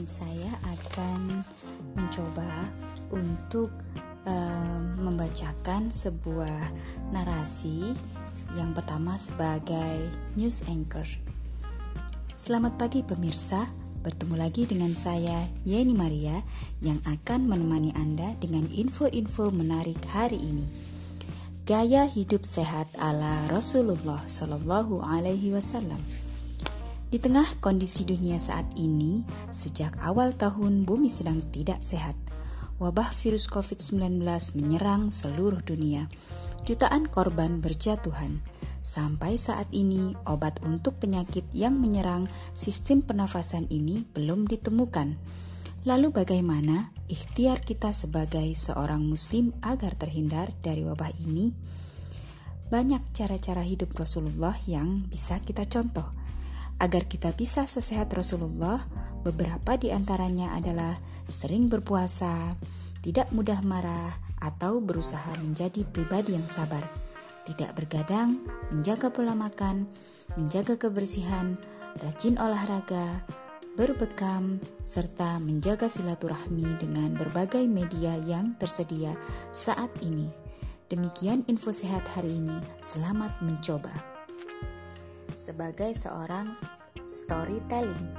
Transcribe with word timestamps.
ini 0.00 0.08
saya 0.08 0.52
akan 0.64 1.44
mencoba 1.92 2.48
untuk 3.12 3.68
eh, 4.24 4.80
membacakan 4.96 5.92
sebuah 5.92 6.72
narasi 7.12 7.92
yang 8.56 8.72
pertama 8.72 9.20
sebagai 9.20 10.08
news 10.40 10.64
anchor. 10.72 11.04
Selamat 12.40 12.80
pagi 12.80 13.04
pemirsa, 13.04 13.68
bertemu 14.00 14.40
lagi 14.40 14.64
dengan 14.64 14.96
saya 14.96 15.44
Yeni 15.68 15.92
Maria 15.92 16.48
yang 16.80 17.04
akan 17.04 17.44
menemani 17.44 17.92
Anda 17.92 18.40
dengan 18.40 18.72
info-info 18.72 19.52
menarik 19.52 20.00
hari 20.16 20.40
ini. 20.40 20.64
Gaya 21.68 22.08
hidup 22.08 22.48
sehat 22.48 22.88
ala 22.96 23.52
Rasulullah 23.52 24.24
Shallallahu 24.24 25.04
Alaihi 25.04 25.52
Wasallam. 25.52 26.29
Di 27.10 27.18
tengah 27.18 27.58
kondisi 27.58 28.06
dunia 28.06 28.38
saat 28.38 28.70
ini, 28.78 29.26
sejak 29.50 29.98
awal 29.98 30.30
tahun 30.30 30.86
bumi 30.86 31.10
sedang 31.10 31.42
tidak 31.50 31.82
sehat. 31.82 32.14
Wabah 32.78 33.10
virus 33.18 33.50
COVID-19 33.50 34.22
menyerang 34.54 35.10
seluruh 35.10 35.58
dunia. 35.58 36.06
Jutaan 36.62 37.10
korban 37.10 37.58
berjatuhan. 37.58 38.46
Sampai 38.86 39.42
saat 39.42 39.66
ini, 39.74 40.14
obat 40.22 40.62
untuk 40.62 41.02
penyakit 41.02 41.50
yang 41.50 41.82
menyerang 41.82 42.30
sistem 42.54 43.02
pernafasan 43.02 43.66
ini 43.74 44.06
belum 44.14 44.46
ditemukan. 44.46 45.18
Lalu 45.90 46.14
bagaimana 46.14 46.94
ikhtiar 47.10 47.58
kita 47.58 47.90
sebagai 47.90 48.54
seorang 48.54 49.02
muslim 49.02 49.50
agar 49.66 49.98
terhindar 49.98 50.54
dari 50.62 50.86
wabah 50.86 51.10
ini? 51.18 51.50
Banyak 52.70 53.10
cara-cara 53.10 53.66
hidup 53.66 53.98
Rasulullah 53.98 54.54
yang 54.70 55.10
bisa 55.10 55.42
kita 55.42 55.66
contoh 55.66 56.19
Agar 56.80 57.04
kita 57.04 57.36
bisa 57.36 57.68
sesehat 57.68 58.08
Rasulullah, 58.16 58.80
beberapa 59.20 59.76
di 59.76 59.92
antaranya 59.92 60.56
adalah 60.56 60.96
sering 61.28 61.68
berpuasa, 61.68 62.56
tidak 63.04 63.28
mudah 63.36 63.60
marah, 63.60 64.16
atau 64.40 64.80
berusaha 64.80 65.36
menjadi 65.44 65.84
pribadi 65.84 66.32
yang 66.32 66.48
sabar, 66.48 66.80
tidak 67.44 67.76
bergadang, 67.76 68.40
menjaga 68.72 69.12
pola 69.12 69.36
makan, 69.36 69.84
menjaga 70.40 70.80
kebersihan, 70.80 71.60
rajin 72.00 72.40
olahraga, 72.40 73.28
berbekam, 73.76 74.56
serta 74.80 75.36
menjaga 75.36 75.84
silaturahmi 75.92 76.80
dengan 76.80 77.12
berbagai 77.12 77.68
media 77.68 78.16
yang 78.24 78.56
tersedia 78.56 79.12
saat 79.52 79.92
ini. 80.00 80.32
Demikian 80.88 81.44
info 81.46 81.70
sehat 81.70 82.08
hari 82.16 82.40
ini. 82.40 82.56
Selamat 82.80 83.36
mencoba 83.44 83.92
sebagai 85.40 85.96
seorang 85.96 86.52
storytelling. 87.08 88.12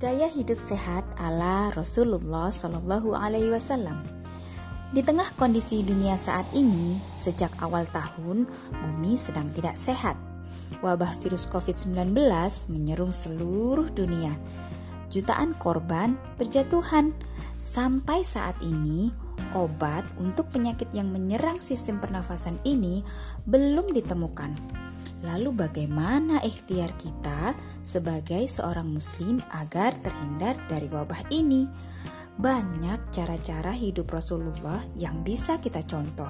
Gaya 0.00 0.32
hidup 0.32 0.56
sehat 0.56 1.04
ala 1.20 1.68
Rasulullah 1.76 2.48
Shallallahu 2.48 3.12
Alaihi 3.12 3.52
Wasallam. 3.52 4.00
Di 4.96 5.04
tengah 5.04 5.28
kondisi 5.36 5.84
dunia 5.84 6.16
saat 6.16 6.48
ini, 6.56 6.96
sejak 7.12 7.52
awal 7.60 7.84
tahun, 7.92 8.48
bumi 8.72 9.20
sedang 9.20 9.52
tidak 9.52 9.76
sehat. 9.76 10.16
Wabah 10.80 11.12
virus 11.20 11.44
COVID-19 11.52 12.16
menyerung 12.72 13.12
seluruh 13.12 13.92
dunia. 13.92 14.32
Jutaan 15.12 15.52
korban 15.60 16.16
berjatuhan. 16.40 17.12
Sampai 17.56 18.20
saat 18.20 18.56
ini, 18.60 19.08
obat 19.56 20.04
untuk 20.20 20.52
penyakit 20.52 20.92
yang 20.92 21.08
menyerang 21.08 21.56
sistem 21.64 21.96
pernafasan 22.00 22.60
ini 22.68 23.00
belum 23.48 23.96
ditemukan. 23.96 24.84
Lalu 25.24 25.56
bagaimana 25.56 26.44
ikhtiar 26.44 26.92
kita 27.00 27.56
sebagai 27.80 28.44
seorang 28.50 28.92
muslim 28.92 29.40
agar 29.48 29.96
terhindar 30.04 30.60
dari 30.68 30.90
wabah 30.92 31.32
ini? 31.32 31.64
Banyak 32.36 33.16
cara-cara 33.16 33.72
hidup 33.72 34.12
Rasulullah 34.12 34.84
yang 34.92 35.24
bisa 35.24 35.56
kita 35.56 35.80
contoh. 35.88 36.28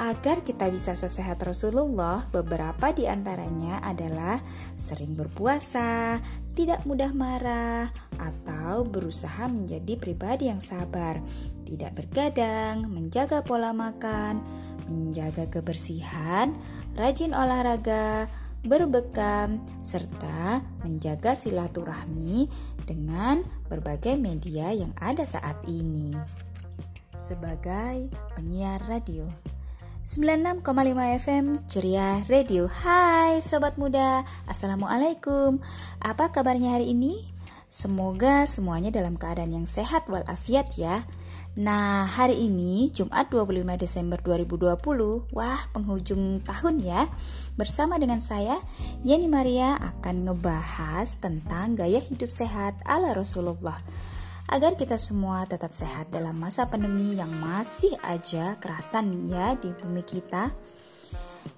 Agar 0.00 0.40
kita 0.40 0.70
bisa 0.72 0.96
sesehat 0.96 1.42
Rasulullah, 1.44 2.24
beberapa 2.32 2.88
di 2.88 3.04
antaranya 3.04 3.84
adalah 3.84 4.40
sering 4.72 5.12
berpuasa, 5.12 6.16
tidak 6.56 6.88
mudah 6.88 7.12
marah, 7.12 7.92
atau 8.16 8.88
berusaha 8.88 9.44
menjadi 9.44 10.00
pribadi 10.00 10.48
yang 10.48 10.62
sabar, 10.62 11.20
tidak 11.68 12.00
bergadang, 12.00 12.88
menjaga 12.88 13.44
pola 13.44 13.76
makan, 13.76 14.40
menjaga 14.88 15.52
kebersihan, 15.52 16.56
rajin 16.98 17.36
olahraga, 17.36 18.26
berbekam, 18.66 19.62
serta 19.80 20.60
menjaga 20.82 21.38
silaturahmi 21.38 22.50
dengan 22.84 23.46
berbagai 23.70 24.18
media 24.18 24.74
yang 24.74 24.90
ada 24.98 25.22
saat 25.22 25.56
ini. 25.70 26.12
Sebagai 27.14 28.10
penyiar 28.34 28.80
radio, 28.88 29.28
96,5 30.10 30.66
FM 31.22 31.46
Ceria 31.70 32.26
Radio. 32.26 32.66
Hai 32.66 33.38
sobat 33.38 33.78
muda, 33.78 34.26
Assalamualaikum. 34.50 35.62
Apa 36.02 36.34
kabarnya 36.34 36.74
hari 36.74 36.90
ini? 36.90 37.29
Semoga 37.70 38.50
semuanya 38.50 38.90
dalam 38.90 39.14
keadaan 39.14 39.54
yang 39.54 39.62
sehat 39.62 40.10
walafiat 40.10 40.74
ya. 40.74 41.06
Nah, 41.54 42.02
hari 42.02 42.50
ini 42.50 42.90
Jumat 42.90 43.30
25 43.30 43.78
Desember 43.78 44.18
2020, 44.18 45.30
wah 45.30 45.70
penghujung 45.70 46.42
tahun 46.42 46.82
ya. 46.82 47.06
Bersama 47.54 47.94
dengan 48.02 48.18
saya, 48.18 48.58
Yeni 49.06 49.30
Maria 49.30 49.78
akan 49.78 50.26
ngebahas 50.26 51.22
tentang 51.22 51.78
gaya 51.78 52.02
hidup 52.02 52.26
sehat 52.26 52.74
ala 52.82 53.14
Rasulullah. 53.14 53.78
Agar 54.50 54.74
kita 54.74 54.98
semua 54.98 55.46
tetap 55.46 55.70
sehat 55.70 56.10
dalam 56.10 56.42
masa 56.42 56.66
pandemi 56.66 57.14
yang 57.22 57.30
masih 57.30 57.94
aja 58.02 58.58
kerasan 58.58 59.30
ya 59.30 59.54
di 59.54 59.70
bumi 59.78 60.02
kita. 60.02 60.50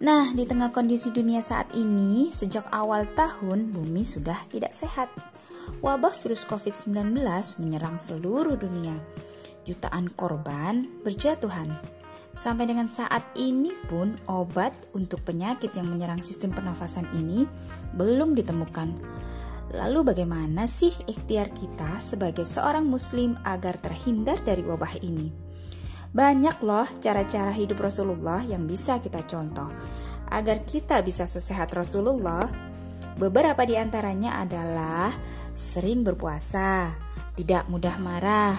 Nah, 0.00 0.32
di 0.32 0.48
tengah 0.48 0.72
kondisi 0.72 1.12
dunia 1.12 1.44
saat 1.44 1.68
ini, 1.76 2.32
sejak 2.32 2.64
awal 2.72 3.04
tahun 3.12 3.76
bumi 3.76 4.00
sudah 4.00 4.40
tidak 4.48 4.72
sehat. 4.72 5.12
Wabah 5.84 6.12
virus 6.12 6.42
COVID-19 6.48 7.22
menyerang 7.62 7.96
seluruh 8.02 8.58
dunia 8.58 8.96
jutaan 9.68 10.08
korban 10.08 10.88
berjatuhan. 11.04 11.76
Sampai 12.32 12.64
dengan 12.64 12.88
saat 12.88 13.20
ini 13.36 13.76
pun 13.92 14.16
obat 14.24 14.72
untuk 14.96 15.20
penyakit 15.28 15.76
yang 15.76 15.92
menyerang 15.92 16.24
sistem 16.24 16.56
pernafasan 16.56 17.04
ini 17.12 17.44
belum 17.92 18.32
ditemukan. 18.32 18.96
Lalu 19.76 20.16
bagaimana 20.16 20.64
sih 20.64 20.94
ikhtiar 21.04 21.52
kita 21.52 22.00
sebagai 22.00 22.48
seorang 22.48 22.88
muslim 22.88 23.36
agar 23.44 23.76
terhindar 23.76 24.40
dari 24.40 24.64
wabah 24.64 24.96
ini? 25.04 25.28
Banyak 26.08 26.64
loh 26.64 26.88
cara-cara 27.04 27.52
hidup 27.52 27.84
Rasulullah 27.84 28.40
yang 28.40 28.64
bisa 28.64 28.96
kita 28.96 29.20
contoh. 29.28 29.68
Agar 30.32 30.64
kita 30.64 31.04
bisa 31.04 31.28
sesehat 31.28 31.68
Rasulullah, 31.76 32.48
beberapa 33.20 33.60
di 33.68 33.76
antaranya 33.76 34.40
adalah 34.40 35.12
sering 35.58 36.06
berpuasa, 36.06 36.94
tidak 37.34 37.66
mudah 37.66 37.98
marah, 37.98 38.54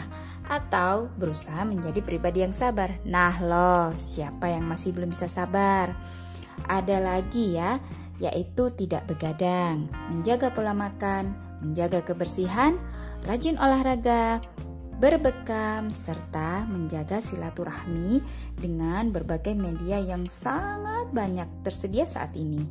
atau 0.52 1.08
berusaha 1.16 1.64
menjadi 1.64 2.04
pribadi 2.04 2.44
yang 2.44 2.52
sabar. 2.52 3.00
Nah, 3.08 3.40
loh, 3.40 3.96
siapa 3.96 4.52
yang 4.52 4.68
masih 4.68 4.92
belum 4.92 5.16
bisa 5.16 5.32
sabar? 5.32 5.96
Ada 6.68 7.00
lagi 7.00 7.56
ya, 7.56 7.80
yaitu 8.20 8.68
tidak 8.76 9.08
begadang, 9.08 9.88
menjaga 10.12 10.52
pola 10.52 10.76
makan, 10.76 11.32
menjaga 11.64 12.04
kebersihan, 12.04 12.76
rajin 13.24 13.56
olahraga, 13.56 14.44
berbekam, 15.00 15.88
serta 15.88 16.68
menjaga 16.68 17.24
silaturahmi 17.24 18.20
dengan 18.60 19.16
berbagai 19.16 19.56
media 19.56 20.04
yang 20.04 20.28
sangat 20.28 21.08
banyak 21.16 21.48
tersedia 21.64 22.04
saat 22.04 22.36
ini. 22.36 22.68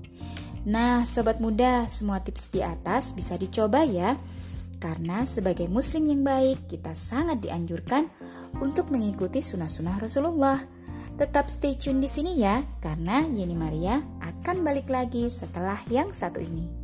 Nah, 0.68 1.08
sobat 1.08 1.40
muda, 1.40 1.88
semua 1.88 2.20
tips 2.20 2.52
di 2.52 2.60
atas 2.60 3.16
bisa 3.16 3.40
dicoba 3.40 3.88
ya. 3.88 4.20
Karena 4.76 5.24
sebagai 5.24 5.64
muslim 5.64 6.12
yang 6.12 6.20
baik, 6.20 6.68
kita 6.68 6.92
sangat 6.92 7.40
dianjurkan 7.40 8.12
untuk 8.60 8.92
mengikuti 8.92 9.40
sunnah-sunnah 9.40 9.96
Rasulullah. 9.96 10.60
Tetap 11.16 11.48
stay 11.48 11.72
tune 11.72 12.04
di 12.04 12.06
sini 12.06 12.36
ya, 12.36 12.60
karena 12.84 13.24
Yeni 13.24 13.56
Maria 13.56 13.98
akan 14.20 14.60
balik 14.60 14.92
lagi 14.92 15.32
setelah 15.32 15.80
yang 15.88 16.12
satu 16.12 16.38
ini. 16.38 16.77